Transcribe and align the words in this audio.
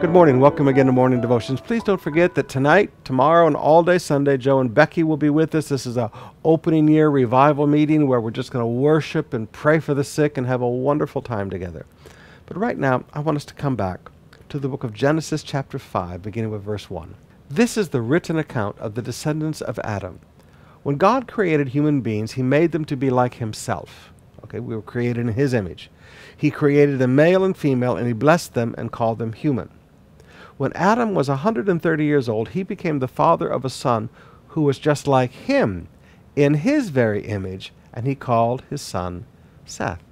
Good 0.00 0.10
morning. 0.10 0.38
Welcome 0.38 0.68
again 0.68 0.86
to 0.86 0.92
Morning 0.92 1.20
Devotions. 1.20 1.60
Please 1.60 1.82
don't 1.82 2.00
forget 2.00 2.36
that 2.36 2.48
tonight, 2.48 2.92
tomorrow, 3.04 3.48
and 3.48 3.56
all 3.56 3.82
day 3.82 3.98
Sunday, 3.98 4.36
Joe 4.36 4.60
and 4.60 4.72
Becky 4.72 5.02
will 5.02 5.16
be 5.16 5.28
with 5.28 5.52
us. 5.56 5.70
This 5.70 5.86
is 5.86 5.96
a 5.96 6.12
opening 6.44 6.86
year 6.86 7.08
revival 7.08 7.66
meeting 7.66 8.06
where 8.06 8.20
we're 8.20 8.30
just 8.30 8.52
going 8.52 8.62
to 8.62 8.66
worship 8.66 9.34
and 9.34 9.50
pray 9.50 9.80
for 9.80 9.94
the 9.94 10.04
sick 10.04 10.38
and 10.38 10.46
have 10.46 10.62
a 10.62 10.68
wonderful 10.68 11.20
time 11.20 11.50
together. 11.50 11.84
But 12.46 12.56
right 12.56 12.78
now, 12.78 13.06
I 13.12 13.18
want 13.18 13.38
us 13.38 13.44
to 13.46 13.54
come 13.54 13.74
back 13.74 14.08
to 14.50 14.60
the 14.60 14.68
book 14.68 14.84
of 14.84 14.92
Genesis, 14.92 15.42
chapter 15.42 15.80
5, 15.80 16.22
beginning 16.22 16.52
with 16.52 16.62
verse 16.62 16.88
1. 16.88 17.16
This 17.50 17.76
is 17.76 17.88
the 17.88 18.00
written 18.00 18.38
account 18.38 18.78
of 18.78 18.94
the 18.94 19.02
descendants 19.02 19.60
of 19.60 19.80
Adam. 19.82 20.20
When 20.84 20.94
God 20.94 21.26
created 21.26 21.70
human 21.70 22.02
beings, 22.02 22.32
he 22.32 22.42
made 22.44 22.70
them 22.70 22.84
to 22.84 22.96
be 22.96 23.10
like 23.10 23.34
himself. 23.34 24.12
Okay, 24.44 24.60
we 24.60 24.76
were 24.76 24.80
created 24.80 25.26
in 25.26 25.32
his 25.32 25.52
image. 25.52 25.90
He 26.36 26.52
created 26.52 27.00
them 27.00 27.16
male 27.16 27.44
and 27.44 27.56
female, 27.56 27.96
and 27.96 28.06
he 28.06 28.12
blessed 28.12 28.54
them 28.54 28.76
and 28.78 28.92
called 28.92 29.18
them 29.18 29.32
human. 29.32 29.70
When 30.58 30.72
Adam 30.74 31.14
was 31.14 31.28
a 31.28 31.32
130 31.32 32.04
years 32.04 32.28
old, 32.28 32.50
he 32.50 32.62
became 32.62 32.98
the 32.98 33.08
father 33.08 33.48
of 33.48 33.64
a 33.64 33.70
son 33.70 34.10
who 34.48 34.62
was 34.62 34.78
just 34.78 35.06
like 35.06 35.30
him 35.30 35.88
in 36.36 36.54
his 36.54 36.90
very 36.90 37.24
image, 37.26 37.72
and 37.94 38.06
he 38.06 38.14
called 38.14 38.64
his 38.68 38.82
son 38.82 39.24
Seth. 39.64 40.02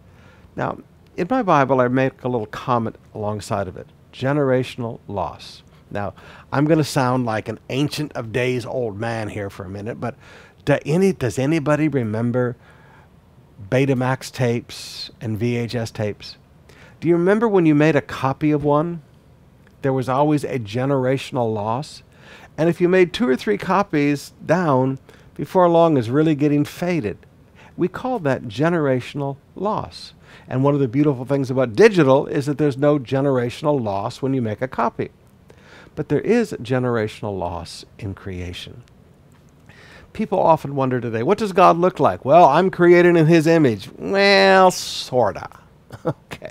Now, 0.55 0.79
in 1.17 1.27
my 1.29 1.43
Bible, 1.43 1.81
I 1.81 1.89
make 1.89 2.23
a 2.23 2.29
little 2.29 2.47
comment 2.47 2.97
alongside 3.15 3.69
of 3.69 3.77
it 3.77 3.89
generational 4.13 5.01
loss. 5.09 5.63
Now, 5.91 6.15
I'm 6.51 6.65
going 6.65 6.79
to 6.79 6.85
sound 6.85 7.27
like 7.27 7.49
an 7.49 7.59
ancient 7.69 8.13
of 8.15 8.33
days 8.33 8.65
old 8.65 8.99
man 8.99 9.29
here 9.29 9.51
for 9.51 9.65
a 9.65 9.69
minute, 9.69 10.01
but 10.01 10.17
do 10.65 10.79
any, 10.87 11.13
does 11.13 11.39
anybody 11.39 11.89
remember 11.89 12.57
Betamax 13.71 14.33
tapes 14.33 15.11
and 15.21 15.39
VHS 15.39 15.93
tapes? 15.93 16.37
Do 17.01 17.09
you 17.09 17.17
remember 17.17 17.47
when 17.47 17.67
you 17.67 17.75
made 17.75 17.95
a 17.95 18.01
copy 18.01 18.51
of 18.53 18.65
one 18.65 19.03
there 19.87 19.93
was 19.93 20.09
always 20.09 20.43
a 20.43 20.59
generational 20.59 21.55
loss. 21.55 22.03
And 22.59 22.69
if 22.69 22.81
you 22.81 22.89
made 22.89 23.13
two 23.13 23.29
or 23.29 23.37
three 23.37 23.57
copies 23.57 24.33
down, 24.45 24.99
before 25.35 25.69
long 25.69 25.97
is 25.97 26.11
really 26.11 26.35
getting 26.35 26.65
faded. 26.65 27.19
We 27.77 27.87
call 27.87 28.19
that 28.19 28.49
generational 28.49 29.37
loss. 29.55 30.13
And 30.49 30.65
one 30.65 30.75
of 30.75 30.81
the 30.81 30.89
beautiful 30.89 31.25
things 31.25 31.53
about 31.53 31.77
digital 31.77 32.27
is 32.27 32.47
that 32.47 32.59
there's 32.59 32.77
no 32.77 32.99
generational 32.99 33.81
loss 33.81 34.21
when 34.21 34.35
you 34.35 34.43
make 34.43 34.61
a 34.61 34.67
copy. 34.67 35.11
But 35.95 36.09
there 36.09 36.21
is 36.21 36.51
generational 36.55 37.39
loss 37.39 37.85
in 37.97 38.15
creation. 38.15 38.83
People 40.15 40.41
often 40.41 40.75
wonder 40.75 41.01
today, 41.01 41.23
what 41.23 41.39
does 41.39 41.53
God 41.53 41.79
look 41.79 42.01
like? 42.01 42.25
Well, 42.25 42.47
I'm 42.47 42.73
created 42.73 43.15
in 43.15 43.27
his 43.27 43.47
image. 43.47 43.89
Well, 43.97 44.73
sorta. 44.73 45.49
okay 46.05 46.46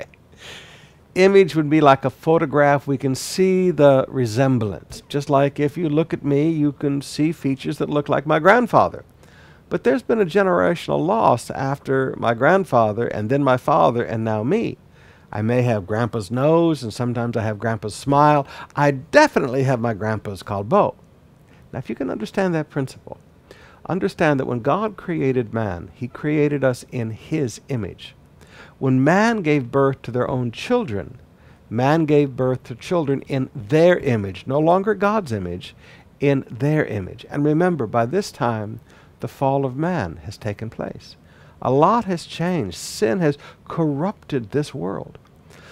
image 1.15 1.55
would 1.55 1.69
be 1.69 1.81
like 1.81 2.05
a 2.05 2.09
photograph. 2.09 2.87
We 2.87 2.97
can 2.97 3.15
see 3.15 3.71
the 3.71 4.05
resemblance. 4.07 5.01
Just 5.09 5.29
like 5.29 5.59
if 5.59 5.77
you 5.77 5.89
look 5.89 6.13
at 6.13 6.23
me, 6.23 6.49
you 6.49 6.73
can 6.73 7.01
see 7.01 7.31
features 7.31 7.77
that 7.79 7.89
look 7.89 8.07
like 8.09 8.25
my 8.25 8.39
grandfather. 8.39 9.03
But 9.69 9.83
there's 9.83 10.03
been 10.03 10.21
a 10.21 10.25
generational 10.25 11.05
loss 11.05 11.49
after 11.49 12.13
my 12.17 12.33
grandfather 12.33 13.07
and 13.07 13.29
then 13.29 13.43
my 13.43 13.57
father 13.57 14.03
and 14.03 14.23
now 14.23 14.43
me. 14.43 14.77
I 15.31 15.41
may 15.41 15.63
have 15.63 15.87
grandpa's 15.87 16.29
nose 16.29 16.83
and 16.83 16.93
sometimes 16.93 17.35
I 17.35 17.41
have 17.41 17.59
grandpa's 17.59 17.95
smile. 17.95 18.47
I 18.75 18.91
definitely 18.91 19.63
have 19.63 19.79
my 19.79 19.93
grandpa's 19.93 20.43
called 20.43 20.69
Bo. 20.69 20.95
Now, 21.73 21.79
if 21.79 21.89
you 21.89 21.95
can 21.95 22.09
understand 22.09 22.53
that 22.53 22.69
principle, 22.69 23.17
understand 23.87 24.39
that 24.39 24.45
when 24.45 24.59
God 24.59 24.95
created 24.95 25.53
man, 25.53 25.91
he 25.93 26.07
created 26.07 26.63
us 26.63 26.85
in 26.91 27.11
his 27.11 27.59
image. 27.69 28.15
When 28.77 29.03
man 29.03 29.41
gave 29.41 29.71
birth 29.71 30.01
to 30.03 30.11
their 30.11 30.29
own 30.29 30.51
children, 30.51 31.19
man 31.69 32.05
gave 32.05 32.35
birth 32.35 32.63
to 32.63 32.75
children 32.75 33.21
in 33.23 33.49
their 33.55 33.97
image, 33.99 34.45
no 34.45 34.59
longer 34.59 34.93
God's 34.93 35.31
image, 35.31 35.75
in 36.19 36.45
their 36.49 36.85
image. 36.85 37.25
And 37.29 37.43
remember, 37.43 37.87
by 37.87 38.05
this 38.05 38.31
time, 38.31 38.79
the 39.19 39.27
fall 39.27 39.65
of 39.65 39.77
man 39.77 40.17
has 40.23 40.37
taken 40.37 40.69
place. 40.69 41.15
A 41.61 41.71
lot 41.71 42.05
has 42.05 42.25
changed. 42.25 42.77
Sin 42.77 43.19
has 43.21 43.37
corrupted 43.67 44.51
this 44.51 44.73
world. 44.73 45.17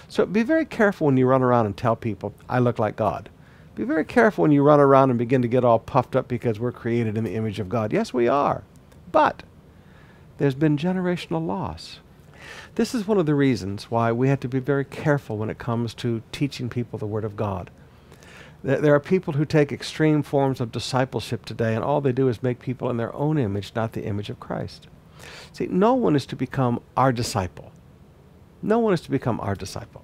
So 0.08 0.26
be 0.26 0.44
very 0.44 0.66
careful 0.66 1.08
when 1.08 1.18
you 1.18 1.28
run 1.28 1.44
around 1.44 1.66
and 1.66 1.76
tell 1.76 1.96
people, 1.96 2.34
I 2.48 2.60
look 2.60 2.80
like 2.80 2.96
God. 2.96 3.30
Be 3.76 3.84
very 3.84 4.06
careful 4.06 4.44
when 4.44 4.52
you 4.52 4.64
run 4.64 4.80
around 4.80 5.10
and 5.10 5.20
begin 5.20 5.42
to 5.42 5.48
get 5.48 5.66
all 5.66 5.80
puffed 5.80 6.16
up 6.16 6.28
because 6.28 6.60
we're 6.60 6.72
created 6.72 7.18
in 7.18 7.24
the 7.24 7.34
image 7.34 7.60
of 7.60 7.70
God. 7.70 7.92
Yes, 7.92 8.14
we 8.14 8.28
are. 8.28 8.64
But 9.12 9.44
there's 10.38 10.56
been 10.56 10.78
generational 10.78 11.46
loss. 11.46 12.00
This 12.76 12.96
is 12.96 13.08
one 13.08 13.18
of 13.18 13.26
the 13.26 13.36
reasons 13.36 13.92
why 13.92 14.12
we 14.12 14.30
have 14.30 14.40
to 14.42 14.48
be 14.48 14.60
very 14.60 14.86
careful 14.86 15.38
when 15.38 15.50
it 15.50 15.58
comes 15.58 15.94
to 15.96 16.22
teaching 16.32 16.70
people 16.70 17.00
the 17.00 17.06
Word 17.06 17.24
of 17.24 17.36
God. 17.36 17.70
There 18.64 18.96
are 18.96 19.00
people 19.00 19.34
who 19.34 19.44
take 19.44 19.72
extreme 19.72 20.24
forms 20.24 20.62
of 20.62 20.72
discipleship 20.72 21.44
today, 21.44 21.76
and 21.76 21.84
all 21.84 22.00
they 22.00 22.14
do 22.14 22.30
is 22.30 22.42
make 22.42 22.60
people 22.60 22.90
in 22.90 22.96
their 22.96 23.14
own 23.14 23.38
image, 23.38 23.74
not 23.76 23.92
the 23.92 24.06
image 24.06 24.30
of 24.30 24.40
Christ. 24.40 24.88
See, 25.52 25.68
no 25.68 25.94
one 25.94 26.16
is 26.16 26.26
to 26.28 26.36
become 26.36 26.80
our 26.96 27.12
disciple. 27.12 27.74
No 28.62 28.80
one 28.80 28.94
is 28.94 29.02
to 29.02 29.12
become 29.12 29.42
our 29.42 29.56
disciple. 29.56 30.04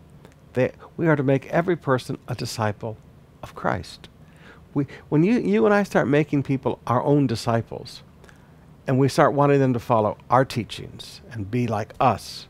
They, 0.53 0.71
we 0.97 1.07
are 1.07 1.15
to 1.15 1.23
make 1.23 1.45
every 1.47 1.77
person 1.77 2.17
a 2.27 2.35
disciple 2.35 2.97
of 3.41 3.55
Christ. 3.55 4.09
We, 4.73 4.87
when 5.07 5.23
you, 5.23 5.39
you 5.39 5.65
and 5.65 5.73
I 5.73 5.83
start 5.83 6.07
making 6.07 6.43
people 6.43 6.79
our 6.85 7.01
own 7.01 7.27
disciples, 7.27 8.03
and 8.87 8.97
we 8.97 9.07
start 9.07 9.33
wanting 9.33 9.59
them 9.59 9.73
to 9.73 9.79
follow 9.79 10.17
our 10.29 10.45
teachings 10.45 11.21
and 11.31 11.51
be 11.51 11.67
like 11.67 11.93
us, 11.99 12.47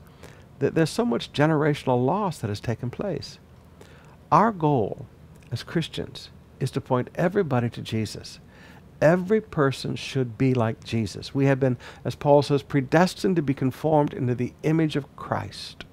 that 0.60 0.76
there's 0.76 0.90
so 0.90 1.06
much 1.06 1.34
generational 1.34 2.04
loss 2.06 2.40
that 2.40 2.50
has 2.50 2.60
taken 2.60 2.90
place. 2.90 3.40
Our 4.32 4.52
goal 4.52 5.06
as 5.52 5.64
Christians 5.64 6.30
is 6.60 6.72
to 6.72 6.82
point 6.82 7.10
everybody 7.16 7.70
to 7.70 7.82
Jesus. 7.82 8.40
Every 9.02 9.40
person 9.40 9.96
should 9.96 10.38
be 10.38 10.54
like 10.54 10.84
Jesus. 10.84 11.34
We 11.34 11.46
have 11.46 11.60
been, 11.60 11.78
as 12.04 12.16
Paul 12.16 12.42
says, 12.42 12.64
predestined 12.64 13.38
to 13.38 13.42
be 13.42 13.54
conformed 13.54 14.14
into 14.14 14.36
the 14.36 14.54
image 14.64 14.96
of 14.96 15.16
Christ. 15.16 15.86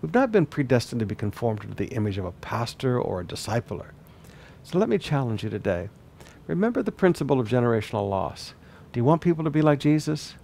We've 0.00 0.14
not 0.14 0.32
been 0.32 0.46
predestined 0.46 1.00
to 1.00 1.06
be 1.06 1.14
conformed 1.14 1.64
into 1.64 1.76
the 1.76 1.94
image 1.94 2.18
of 2.18 2.24
a 2.24 2.32
pastor 2.32 3.00
or 3.00 3.20
a 3.20 3.24
discipler. 3.24 3.90
So 4.62 4.78
let 4.78 4.88
me 4.88 4.98
challenge 4.98 5.42
you 5.44 5.50
today. 5.50 5.88
Remember 6.46 6.82
the 6.82 6.92
principle 6.92 7.40
of 7.40 7.48
generational 7.48 8.08
loss. 8.08 8.54
Do 8.92 9.00
you 9.00 9.04
want 9.04 9.22
people 9.22 9.44
to 9.44 9.50
be 9.50 9.62
like 9.62 9.78
Jesus? 9.78 10.34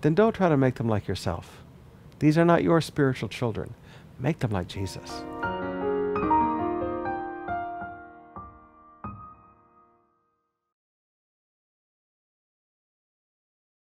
Then 0.00 0.14
don't 0.14 0.34
try 0.34 0.48
to 0.48 0.56
make 0.56 0.76
them 0.76 0.88
like 0.88 1.06
yourself. 1.06 1.62
These 2.20 2.38
are 2.38 2.44
not 2.44 2.62
your 2.62 2.80
spiritual 2.80 3.28
children. 3.28 3.74
Make 4.18 4.38
them 4.38 4.50
like 4.50 4.66
Jesus. 4.66 5.22